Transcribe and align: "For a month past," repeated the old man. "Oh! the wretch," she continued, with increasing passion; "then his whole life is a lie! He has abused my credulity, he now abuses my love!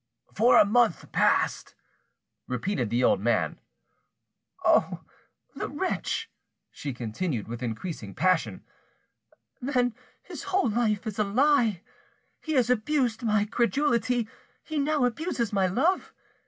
"For 0.33 0.57
a 0.57 0.65
month 0.65 1.11
past," 1.11 1.75
repeated 2.47 2.89
the 2.89 3.03
old 3.03 3.19
man. 3.19 3.59
"Oh! 4.65 5.03
the 5.55 5.69
wretch," 5.69 6.27
she 6.71 6.91
continued, 6.91 7.47
with 7.47 7.61
increasing 7.61 8.15
passion; 8.15 8.63
"then 9.61 9.93
his 10.23 10.45
whole 10.45 10.71
life 10.71 11.05
is 11.05 11.19
a 11.19 11.23
lie! 11.23 11.83
He 12.41 12.53
has 12.53 12.71
abused 12.71 13.21
my 13.21 13.45
credulity, 13.45 14.27
he 14.63 14.79
now 14.79 15.05
abuses 15.05 15.53
my 15.53 15.67
love! 15.67 16.11